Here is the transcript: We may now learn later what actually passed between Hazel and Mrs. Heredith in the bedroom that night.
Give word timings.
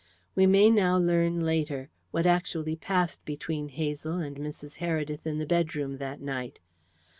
We 0.33 0.47
may 0.47 0.71
now 0.71 0.97
learn 0.97 1.41
later 1.45 1.91
what 2.09 2.25
actually 2.25 2.75
passed 2.75 3.23
between 3.23 3.67
Hazel 3.69 4.17
and 4.17 4.35
Mrs. 4.37 4.77
Heredith 4.79 5.27
in 5.27 5.37
the 5.37 5.45
bedroom 5.45 5.99
that 5.99 6.19
night. 6.19 6.59